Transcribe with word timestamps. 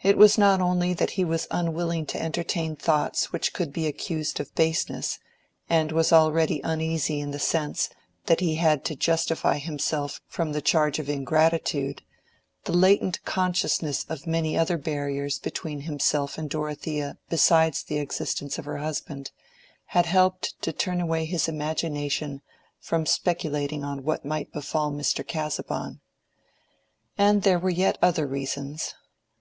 It 0.00 0.16
was 0.16 0.38
not 0.38 0.60
only 0.60 0.94
that 0.94 1.10
he 1.18 1.24
was 1.24 1.48
unwilling 1.50 2.06
to 2.06 2.22
entertain 2.22 2.76
thoughts 2.76 3.32
which 3.32 3.52
could 3.52 3.72
be 3.72 3.88
accused 3.88 4.38
of 4.38 4.54
baseness, 4.54 5.18
and 5.68 5.90
was 5.90 6.12
already 6.12 6.60
uneasy 6.62 7.18
in 7.18 7.32
the 7.32 7.40
sense 7.40 7.88
that 8.26 8.38
he 8.38 8.54
had 8.54 8.84
to 8.84 8.94
justify 8.94 9.58
himself 9.58 10.20
from 10.28 10.52
the 10.52 10.62
charge 10.62 11.00
of 11.00 11.10
ingratitude—the 11.10 12.72
latent 12.72 13.24
consciousness 13.24 14.06
of 14.08 14.24
many 14.24 14.56
other 14.56 14.78
barriers 14.78 15.40
between 15.40 15.80
himself 15.80 16.38
and 16.38 16.48
Dorothea 16.48 17.18
besides 17.28 17.82
the 17.82 17.98
existence 17.98 18.56
of 18.56 18.66
her 18.66 18.78
husband, 18.78 19.32
had 19.86 20.06
helped 20.06 20.62
to 20.62 20.72
turn 20.72 21.00
away 21.00 21.24
his 21.24 21.48
imagination 21.48 22.40
from 22.78 23.04
speculating 23.04 23.82
on 23.82 24.04
what 24.04 24.24
might 24.24 24.52
befall 24.52 24.92
Mr. 24.92 25.26
Casaubon. 25.26 25.98
And 27.18 27.42
there 27.42 27.58
were 27.58 27.68
yet 27.70 27.98
other 28.00 28.28
reasons. 28.28 28.94